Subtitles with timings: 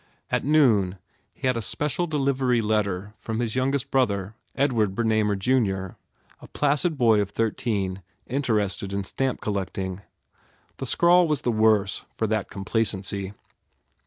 [0.31, 0.97] At noon
[1.31, 5.95] he had a special de livery letter from his youngest brother, Edward Bernamer, Junior,
[6.39, 10.01] a placid boy of thirteen inter ested in stamp collecting.
[10.77, 13.33] The scrawl was the worse for that complacency.